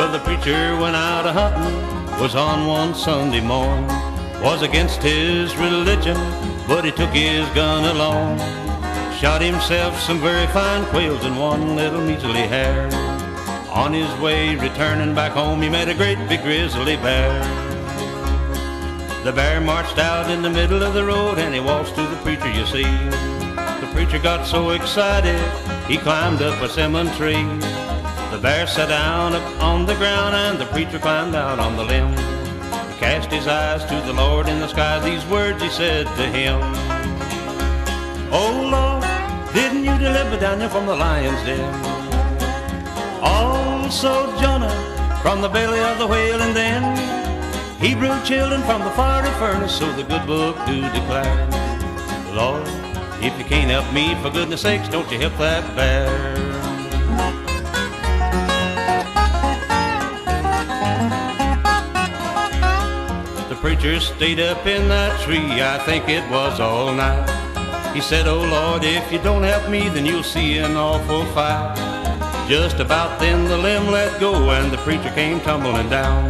[0.00, 3.86] Well, the preacher went out a hunting, was on one Sunday morn,
[4.42, 6.16] was against his religion,
[6.66, 8.38] but he took his gun along,
[9.18, 13.09] shot himself some very fine quails and one little measly hare.
[13.72, 17.40] On his way returning back home, he met a great big grizzly bear.
[19.22, 22.16] The bear marched out in the middle of the road and he waltzed to the
[22.16, 22.82] preacher, you see.
[22.82, 25.38] The preacher got so excited,
[25.86, 27.44] he climbed up a cinnamon tree.
[28.32, 31.84] The bear sat down up on the ground and the preacher climbed out on the
[31.84, 32.10] limb.
[32.10, 36.26] He cast his eyes to the Lord in the sky, these words he said to
[36.26, 36.60] him.
[38.32, 42.19] Oh Lord, didn't you deliver Daniel from the lion's den?
[43.22, 46.82] Also Jonah from the belly of the whale and then
[47.80, 51.48] Hebrew children from the fiery furnace, so the good book do declare.
[52.34, 52.68] Lord,
[53.22, 56.34] if you can't help me, for goodness sakes, don't you help that bear.
[63.48, 67.28] The preacher stayed up in that tree, I think it was all night.
[67.94, 71.76] He said, Oh Lord, if you don't help me, then you'll see an awful fight.
[72.50, 76.24] Just about then the limb let go and the preacher came tumbling down.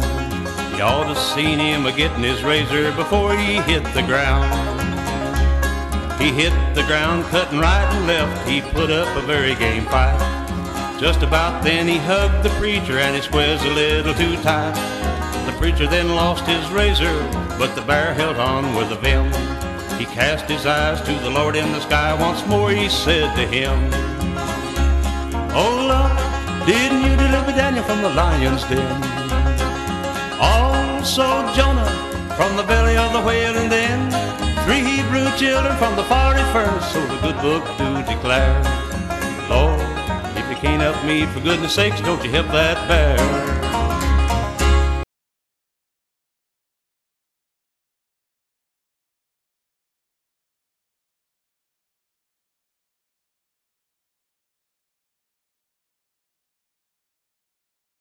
[0.77, 4.45] You ought to seen him a getting his razor before he hit the ground.
[6.21, 8.47] He hit the ground cutting right and left.
[8.47, 10.19] He put up a very game fight.
[10.99, 14.75] Just about then he hugged the preacher and he squeezed a little too tight.
[15.47, 17.17] The preacher then lost his razor,
[17.57, 19.25] but the bear held on with a vim.
[19.97, 22.69] He cast his eyes to the Lord in the sky once more.
[22.69, 23.89] He said to him,
[25.53, 26.15] Oh Lord,
[26.65, 29.03] didn't you deliver Daniel from the lion's den?
[30.39, 31.91] Also Jonah
[32.37, 33.99] from the belly of the whale, and then
[34.63, 36.91] three Hebrew children from the fiery furnace.
[36.93, 38.61] So the good book do declare,
[39.49, 39.81] Lord,
[40.37, 43.40] if you can't help me, for goodness sakes, don't you help that bear.